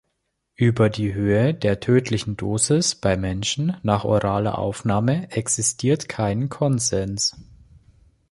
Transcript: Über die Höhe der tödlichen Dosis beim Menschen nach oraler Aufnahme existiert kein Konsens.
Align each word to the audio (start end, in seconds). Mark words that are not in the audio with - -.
Über 0.55 0.89
die 0.89 1.13
Höhe 1.13 1.53
der 1.53 1.79
tödlichen 1.79 2.35
Dosis 2.35 2.95
beim 2.95 3.21
Menschen 3.21 3.77
nach 3.83 4.03
oraler 4.03 4.57
Aufnahme 4.57 5.29
existiert 5.29 6.09
kein 6.09 6.49
Konsens. 6.49 7.35